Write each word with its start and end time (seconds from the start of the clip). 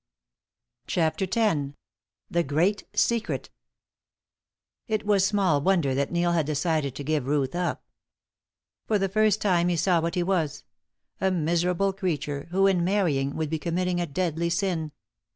CHAPTER 0.87 1.27
X. 1.31 1.73
THE 2.31 2.41
GREAT 2.41 2.85
SECRET. 2.91 3.51
It 4.87 5.05
was 5.05 5.23
small 5.23 5.61
wonder 5.61 5.93
that 5.93 6.11
Neil 6.11 6.31
had 6.31 6.47
decided 6.47 6.95
to 6.95 7.03
give 7.03 7.27
Ruth 7.27 7.53
up. 7.53 7.83
For 8.87 8.97
the 8.97 9.07
first 9.09 9.41
time 9.43 9.67
he 9.69 9.75
saw 9.77 10.01
what 10.01 10.15
he 10.15 10.23
was 10.23 10.63
a 11.19 11.29
miserable 11.29 11.93
creature, 11.93 12.47
who, 12.49 12.65
in 12.65 12.83
marrying, 12.83 13.35
would 13.35 13.51
be 13.51 13.59
committing 13.59 14.01
a 14.01 14.07
deadly 14.07 14.49
sin. 14.49 14.91